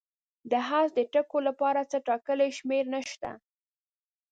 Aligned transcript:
د 0.51 0.53
حذف 0.67 0.91
د 0.95 0.99
ټکو 1.13 1.37
لپاره 1.47 1.81
څه 1.91 1.97
ټاکلې 2.07 2.49
شمېر 2.57 2.83
نشته. 2.93 3.29